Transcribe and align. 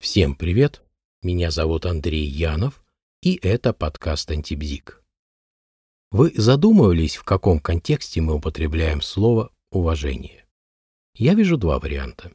Всем 0.00 0.34
привет! 0.34 0.82
Меня 1.22 1.50
зовут 1.50 1.84
Андрей 1.84 2.24
Янов, 2.24 2.82
и 3.20 3.38
это 3.42 3.74
подкаст 3.74 4.30
«Антибзик». 4.30 5.04
Вы 6.10 6.32
задумывались, 6.34 7.16
в 7.16 7.24
каком 7.24 7.58
контексте 7.58 8.22
мы 8.22 8.36
употребляем 8.36 9.02
слово 9.02 9.50
«уважение»? 9.70 10.46
Я 11.14 11.34
вижу 11.34 11.58
два 11.58 11.78
варианта. 11.78 12.32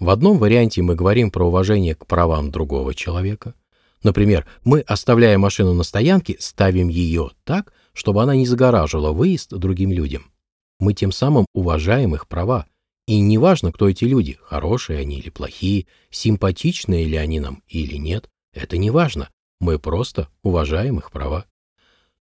В 0.00 0.10
одном 0.10 0.38
варианте 0.38 0.82
мы 0.82 0.96
говорим 0.96 1.30
про 1.30 1.46
уважение 1.46 1.94
к 1.94 2.04
правам 2.04 2.50
другого 2.50 2.96
человека. 2.96 3.54
Например, 4.02 4.44
мы, 4.64 4.80
оставляя 4.80 5.38
машину 5.38 5.74
на 5.74 5.84
стоянке, 5.84 6.34
ставим 6.40 6.88
ее 6.88 7.30
так, 7.44 7.72
чтобы 7.92 8.24
она 8.24 8.34
не 8.34 8.44
загораживала 8.44 9.12
выезд 9.12 9.50
другим 9.50 9.92
людям. 9.92 10.32
Мы 10.80 10.94
тем 10.94 11.12
самым 11.12 11.46
уважаем 11.54 12.16
их 12.16 12.26
права, 12.26 12.66
и 13.08 13.20
неважно, 13.20 13.72
кто 13.72 13.88
эти 13.88 14.04
люди, 14.04 14.36
хорошие 14.42 14.98
они 14.98 15.18
или 15.18 15.30
плохие, 15.30 15.86
симпатичные 16.10 17.06
ли 17.06 17.16
они 17.16 17.40
нам 17.40 17.62
или 17.66 17.96
нет, 17.96 18.28
это 18.52 18.76
не 18.76 18.90
важно. 18.90 19.30
Мы 19.60 19.78
просто 19.78 20.28
уважаем 20.42 20.98
их 20.98 21.10
права. 21.10 21.46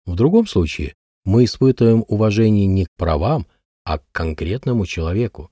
В 0.05 0.13
другом 0.13 0.45
случае 0.45 0.93
мы 1.23 1.45
испытываем 1.45 2.05
уважение 2.07 2.67
не 2.67 2.85
к 2.85 2.89
правам, 2.97 3.47
а 3.83 3.97
к 3.97 4.03
конкретному 4.11 4.85
человеку. 4.85 5.49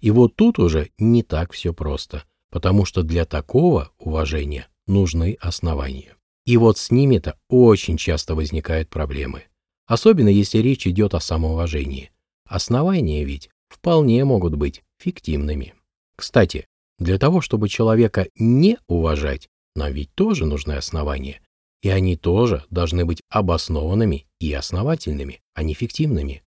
И 0.00 0.10
вот 0.10 0.34
тут 0.34 0.58
уже 0.58 0.90
не 0.98 1.22
так 1.22 1.52
все 1.52 1.72
просто, 1.72 2.24
потому 2.50 2.84
что 2.84 3.04
для 3.04 3.24
такого 3.24 3.92
уважения 4.00 4.66
нужны 4.88 5.38
основания. 5.40 6.16
И 6.44 6.56
вот 6.56 6.76
с 6.76 6.90
ними-то 6.90 7.38
очень 7.48 7.96
часто 7.96 8.34
возникают 8.34 8.88
проблемы. 8.88 9.44
Особенно 9.86 10.28
если 10.28 10.58
речь 10.58 10.88
идет 10.88 11.14
о 11.14 11.20
самоуважении. 11.20 12.10
Основания 12.48 13.24
ведь 13.24 13.48
вполне 13.74 14.24
могут 14.24 14.54
быть 14.56 14.82
фиктивными. 14.98 15.74
Кстати, 16.16 16.66
для 16.98 17.18
того, 17.18 17.40
чтобы 17.40 17.68
человека 17.68 18.28
не 18.36 18.78
уважать, 18.86 19.48
нам 19.74 19.92
ведь 19.92 20.14
тоже 20.14 20.46
нужны 20.46 20.72
основания, 20.72 21.40
и 21.82 21.88
они 21.88 22.16
тоже 22.16 22.64
должны 22.70 23.04
быть 23.04 23.22
обоснованными 23.28 24.26
и 24.38 24.52
основательными, 24.52 25.40
а 25.54 25.62
не 25.62 25.74
фиктивными. 25.74 26.42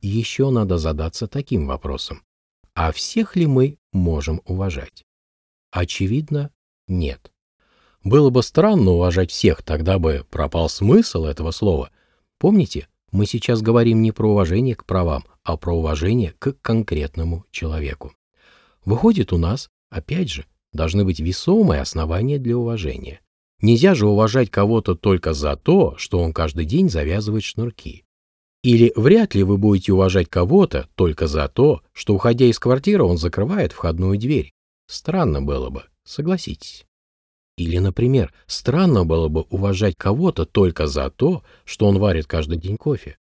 Еще 0.00 0.50
надо 0.50 0.78
задаться 0.78 1.26
таким 1.26 1.66
вопросом. 1.66 2.22
А 2.74 2.92
всех 2.92 3.36
ли 3.36 3.46
мы 3.46 3.78
можем 3.92 4.42
уважать? 4.44 5.04
Очевидно, 5.70 6.50
нет. 6.86 7.32
Было 8.02 8.30
бы 8.30 8.42
странно 8.42 8.90
уважать 8.92 9.30
всех, 9.30 9.62
тогда 9.62 9.98
бы 9.98 10.26
пропал 10.30 10.68
смысл 10.68 11.24
этого 11.24 11.52
слова. 11.52 11.90
Помните, 12.38 12.88
мы 13.12 13.26
сейчас 13.26 13.62
говорим 13.62 14.02
не 14.02 14.12
про 14.12 14.28
уважение 14.28 14.74
к 14.74 14.84
правам, 14.84 15.24
а 15.44 15.56
про 15.56 15.76
уважение 15.76 16.34
к 16.38 16.54
конкретному 16.60 17.44
человеку. 17.50 18.12
Выходит, 18.84 19.32
у 19.32 19.38
нас, 19.38 19.68
опять 19.90 20.30
же, 20.30 20.46
должны 20.72 21.04
быть 21.04 21.20
весомые 21.20 21.80
основания 21.80 22.38
для 22.38 22.56
уважения. 22.56 23.20
Нельзя 23.60 23.94
же 23.94 24.06
уважать 24.06 24.50
кого-то 24.50 24.94
только 24.94 25.32
за 25.32 25.56
то, 25.56 25.96
что 25.96 26.18
он 26.18 26.32
каждый 26.32 26.64
день 26.64 26.90
завязывает 26.90 27.44
шнурки. 27.44 28.04
Или 28.62 28.92
вряд 28.96 29.34
ли 29.34 29.42
вы 29.42 29.58
будете 29.58 29.92
уважать 29.92 30.28
кого-то 30.28 30.88
только 30.94 31.26
за 31.26 31.48
то, 31.48 31.82
что, 31.92 32.14
уходя 32.14 32.46
из 32.46 32.58
квартиры, 32.58 33.04
он 33.04 33.18
закрывает 33.18 33.72
входную 33.72 34.18
дверь. 34.18 34.52
Странно 34.86 35.42
было 35.42 35.70
бы, 35.70 35.84
согласитесь. 36.04 36.86
Или, 37.56 37.78
например, 37.78 38.32
странно 38.46 39.04
было 39.04 39.28
бы 39.28 39.42
уважать 39.42 39.94
кого-то 39.96 40.44
только 40.44 40.86
за 40.86 41.10
то, 41.10 41.42
что 41.64 41.86
он 41.86 41.98
варит 41.98 42.26
каждый 42.26 42.58
день 42.58 42.76
кофе. 42.76 43.16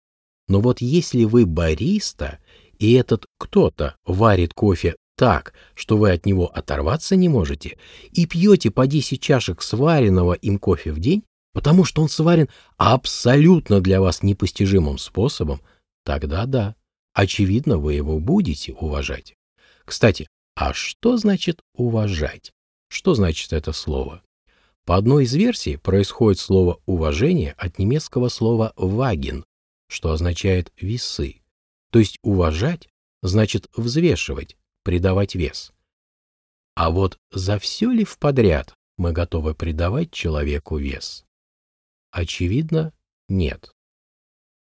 Но 0.49 0.59
вот 0.59 0.81
если 0.81 1.23
вы 1.23 1.45
бариста, 1.45 2.39
и 2.79 2.93
этот 2.93 3.25
кто-то 3.37 3.95
варит 4.05 4.53
кофе 4.53 4.95
так, 5.15 5.53
что 5.75 5.95
вы 5.95 6.11
от 6.11 6.25
него 6.25 6.47
оторваться 6.47 7.15
не 7.15 7.29
можете, 7.29 7.77
и 8.11 8.25
пьете 8.25 8.71
по 8.71 8.87
10 8.87 9.21
чашек 9.21 9.61
сваренного 9.61 10.33
им 10.33 10.57
кофе 10.57 10.91
в 10.91 10.99
день, 10.99 11.23
потому 11.53 11.85
что 11.85 12.01
он 12.01 12.09
сварен 12.09 12.49
абсолютно 12.77 13.79
для 13.79 14.01
вас 14.01 14.23
непостижимым 14.23 14.97
способом, 14.97 15.61
тогда 16.03 16.45
да, 16.45 16.75
очевидно, 17.13 17.77
вы 17.77 17.93
его 17.93 18.19
будете 18.19 18.73
уважать. 18.73 19.35
Кстати, 19.85 20.27
а 20.55 20.73
что 20.73 21.17
значит 21.17 21.59
уважать? 21.75 22.51
Что 22.89 23.13
значит 23.13 23.53
это 23.53 23.71
слово? 23.71 24.23
По 24.85 24.95
одной 24.95 25.25
из 25.25 25.33
версий 25.35 25.77
происходит 25.77 26.39
слово 26.39 26.79
«уважение» 26.87 27.53
от 27.57 27.77
немецкого 27.77 28.29
слова 28.29 28.73
«ваген», 28.75 29.43
что 29.89 30.11
означает 30.11 30.71
весы. 30.79 31.41
То 31.91 31.99
есть 31.99 32.19
уважать 32.21 32.87
значит 33.21 33.67
взвешивать, 33.75 34.55
придавать 34.83 35.35
вес. 35.35 35.73
А 36.75 36.91
вот 36.91 37.17
за 37.31 37.59
все 37.59 37.91
ли 37.91 38.05
в 38.05 38.17
подряд 38.17 38.73
мы 38.95 39.11
готовы 39.11 39.55
придавать 39.55 40.11
человеку 40.11 40.77
вес? 40.77 41.25
Очевидно, 42.11 42.93
нет. 43.27 43.73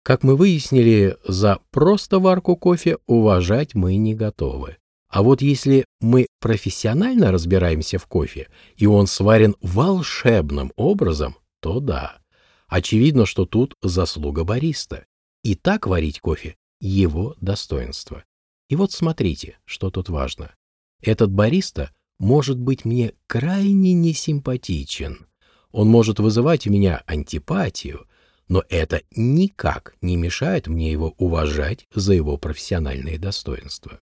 Как 0.05 0.23
мы 0.23 0.37
выяснили, 0.37 1.17
за 1.27 1.59
просто 1.71 2.19
варку 2.21 2.56
кофе 2.56 2.99
уважать 3.06 3.75
мы 3.75 3.97
не 3.97 4.15
готовы. 4.15 4.77
А 5.09 5.23
вот 5.23 5.43
если 5.43 5.87
мы 6.01 6.27
профессионально 6.41 7.33
разбираемся 7.33 7.99
в 7.99 8.06
кофе, 8.06 8.49
и 8.77 8.87
он 8.87 9.06
сварен 9.06 9.56
волшебным 9.62 10.73
образом, 10.77 11.37
то 11.61 11.81
да. 11.81 12.19
Очевидно, 12.67 13.25
что 13.25 13.47
тут 13.47 13.75
заслуга 13.81 14.45
бариста. 14.45 15.06
И 15.44 15.55
так 15.55 15.87
варить 15.87 16.21
кофе– 16.21 16.56
его 16.81 17.37
достоинство. 17.41 18.25
И 18.71 18.77
вот 18.77 18.93
смотрите, 18.93 19.59
что 19.66 19.91
тут 19.91 20.09
важно. 20.09 20.55
Этот 21.03 21.31
бариста 21.31 21.93
может 22.19 22.59
быть 22.59 22.87
мне 22.87 23.12
крайне 23.27 23.93
несимпатичен. 23.93 25.27
Он 25.71 25.88
может 25.88 26.19
вызывать 26.19 26.66
у 26.66 26.71
меня 26.71 27.03
антипатию, 27.06 28.09
но 28.49 28.65
это 28.71 29.03
никак 29.15 29.97
не 30.00 30.16
мешает 30.16 30.66
мне 30.66 30.91
его 30.91 31.15
уважать 31.19 31.87
за 31.94 32.15
его 32.15 32.38
профессиональные 32.38 33.19
достоинства. 33.19 34.00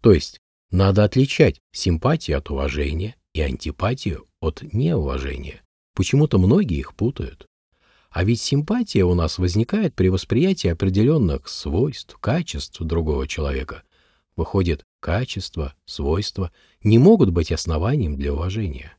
То 0.00 0.12
есть 0.12 0.40
надо 0.70 1.04
отличать 1.04 1.60
симпатию 1.72 2.38
от 2.38 2.50
уважения 2.50 3.14
и 3.34 3.42
антипатию 3.42 4.26
от 4.40 4.62
неуважения. 4.72 5.62
Почему-то 5.94 6.38
многие 6.38 6.78
их 6.78 6.94
путают. 6.94 7.46
А 8.16 8.24
ведь 8.24 8.40
симпатия 8.40 9.04
у 9.04 9.12
нас 9.12 9.36
возникает 9.36 9.94
при 9.94 10.08
восприятии 10.08 10.68
определенных 10.68 11.48
свойств, 11.48 12.16
качеств 12.18 12.80
другого 12.80 13.28
человека. 13.28 13.82
Выходит, 14.36 14.86
качества, 15.00 15.74
свойства 15.84 16.50
не 16.82 16.98
могут 16.98 17.28
быть 17.28 17.52
основанием 17.52 18.16
для 18.16 18.32
уважения. 18.32 18.96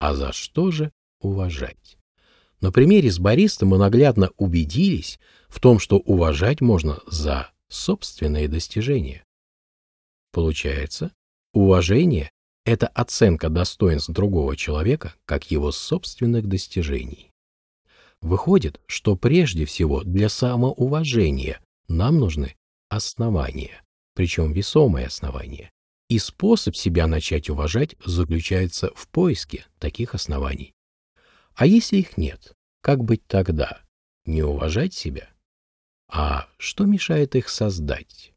А 0.00 0.16
за 0.16 0.32
что 0.32 0.72
же 0.72 0.90
уважать? 1.20 1.96
На 2.60 2.72
примере 2.72 3.08
с 3.08 3.20
баристом 3.20 3.68
мы 3.68 3.78
наглядно 3.78 4.30
убедились 4.36 5.20
в 5.48 5.60
том, 5.60 5.78
что 5.78 5.98
уважать 5.98 6.60
можно 6.60 6.98
за 7.06 7.52
собственные 7.68 8.48
достижения. 8.48 9.24
Получается, 10.32 11.12
уважение— 11.52 12.32
это 12.64 12.88
оценка 12.88 13.48
достоинств 13.48 14.10
другого 14.10 14.56
человека 14.56 15.14
как 15.24 15.52
его 15.52 15.70
собственных 15.70 16.48
достижений. 16.48 17.30
Выходит, 18.22 18.80
что 18.86 19.16
прежде 19.16 19.64
всего 19.66 20.02
для 20.02 20.28
самоуважения 20.28 21.60
нам 21.88 22.18
нужны 22.18 22.56
основания, 22.88 23.82
причем 24.14 24.52
весомые 24.52 25.06
основания. 25.06 25.70
И 26.08 26.18
способ 26.18 26.76
себя 26.76 27.06
начать 27.06 27.50
уважать 27.50 27.96
заключается 28.04 28.92
в 28.94 29.08
поиске 29.08 29.66
таких 29.78 30.14
оснований. 30.14 30.72
А 31.54 31.66
если 31.66 31.96
их 31.98 32.16
нет, 32.16 32.52
как 32.80 33.02
быть 33.02 33.26
тогда? 33.26 33.80
Не 34.24 34.42
уважать 34.42 34.94
себя? 34.94 35.28
А 36.08 36.48
что 36.58 36.84
мешает 36.84 37.34
их 37.34 37.48
создать? 37.48 38.32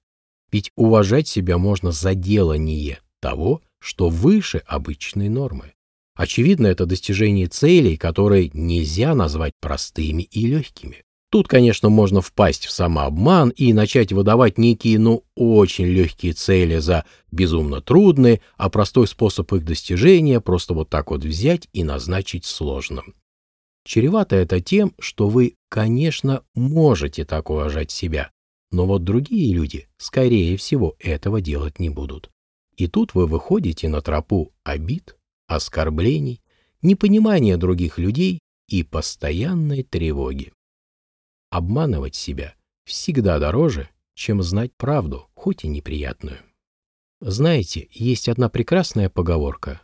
Ведь 0.52 0.72
уважать 0.76 1.28
себя 1.28 1.58
можно 1.58 1.92
за 1.92 2.16
делание 2.16 3.00
того, 3.20 3.62
что 3.80 4.10
выше 4.10 4.60
обычной 4.66 5.30
нормы. 5.30 5.74
Очевидно, 6.20 6.68
это 6.68 6.86
достижение 6.86 7.48
целей, 7.48 7.96
которые 7.96 8.52
нельзя 8.54 9.16
назвать 9.16 9.54
простыми 9.62 10.24
и 10.24 10.48
легкими. 10.48 11.06
Тут, 11.32 11.48
конечно, 11.48 11.88
можно 11.88 12.20
впасть 12.20 12.66
в 12.66 12.72
самообман 12.72 13.52
и 13.52 13.72
начать 13.72 14.12
выдавать 14.12 14.58
некие, 14.58 15.00
ну, 15.00 15.24
очень 15.36 15.86
легкие 15.86 16.34
цели 16.34 16.80
за 16.80 17.06
безумно 17.32 17.80
трудные, 17.80 18.42
а 18.58 18.70
простой 18.70 19.08
способ 19.08 19.54
их 19.54 19.64
достижения 19.64 20.42
просто 20.42 20.74
вот 20.74 20.90
так 20.90 21.12
вот 21.12 21.24
взять 21.24 21.70
и 21.72 21.86
назначить 21.86 22.44
сложным. 22.44 23.16
Чревато 23.86 24.36
это 24.36 24.60
тем, 24.60 24.94
что 25.00 25.30
вы, 25.30 25.56
конечно, 25.70 26.44
можете 26.54 27.24
так 27.24 27.50
уважать 27.50 27.92
себя, 27.92 28.30
но 28.72 28.86
вот 28.86 29.06
другие 29.06 29.54
люди, 29.54 29.88
скорее 29.96 30.58
всего, 30.58 30.98
этого 31.00 31.40
делать 31.40 31.80
не 31.80 31.90
будут. 31.90 32.30
И 32.76 32.88
тут 32.88 33.14
вы 33.14 33.26
выходите 33.26 33.88
на 33.88 34.02
тропу 34.02 34.52
обид, 34.66 35.16
оскорблений, 35.50 36.42
непонимания 36.82 37.58
других 37.58 37.98
людей 37.98 38.40
и 38.68 38.84
постоянной 38.84 39.84
тревоги. 39.84 40.54
Обманывать 41.50 42.16
себя 42.16 42.56
всегда 42.86 43.40
дороже, 43.40 43.90
чем 44.14 44.44
знать 44.44 44.72
правду, 44.78 45.28
хоть 45.34 45.64
и 45.66 45.68
неприятную. 45.68 46.40
Знаете, 47.20 47.88
есть 47.92 48.30
одна 48.30 48.48
прекрасная 48.48 49.10
поговорка. 49.10 49.82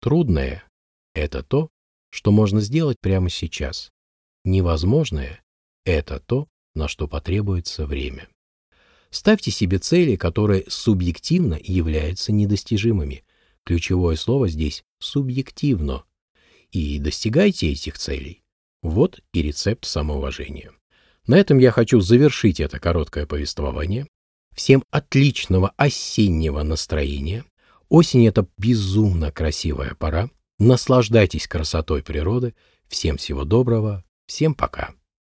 Трудное— 0.00 0.62
это 1.14 1.42
то, 1.42 1.68
что 2.10 2.30
можно 2.30 2.60
сделать 2.60 2.98
прямо 3.00 3.28
сейчас. 3.28 3.90
Невозможное— 4.44 5.42
это 5.84 6.20
то, 6.20 6.48
на 6.74 6.86
что 6.86 7.08
потребуется 7.08 7.84
время. 7.84 8.28
Ставьте 9.10 9.50
себе 9.50 9.78
цели, 9.78 10.14
которые 10.14 10.64
субъективно 10.68 11.58
являются 11.60 12.30
недостижимыми. 12.30 13.24
Ключевое 13.64 14.16
слово 14.16 14.48
здесь 14.48 14.84
«субъективно». 14.98 16.04
И 16.70 16.98
достигайте 16.98 17.72
этих 17.72 17.98
целей. 17.98 18.42
Вот 18.82 19.20
и 19.32 19.42
рецепт 19.42 19.84
самоуважения. 19.84 20.72
На 21.26 21.36
этом 21.36 21.58
я 21.58 21.70
хочу 21.70 22.00
завершить 22.00 22.60
это 22.60 22.78
короткое 22.78 23.26
повествование. 23.26 24.06
Всем 24.54 24.82
отличного 24.90 25.72
осеннего 25.76 26.62
настроения. 26.62 27.44
Осень— 27.88 28.26
это 28.28 28.46
безумно 28.56 29.30
красивая 29.32 29.94
пора. 29.94 30.30
Наслаждайтесь 30.58 31.46
красотой 31.48 32.02
природы. 32.02 32.54
Всем 32.88 33.16
всего 33.16 33.44
доброго. 33.44 34.04
Всем 34.26 34.54
пока. 34.54 34.94